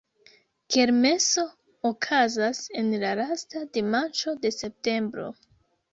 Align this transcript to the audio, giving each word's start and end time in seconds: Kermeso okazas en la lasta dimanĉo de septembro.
Kermeso 0.75 1.43
okazas 1.89 2.63
en 2.81 2.89
la 3.05 3.11
lasta 3.21 3.65
dimanĉo 3.77 4.35
de 4.47 4.57
septembro. 4.57 5.29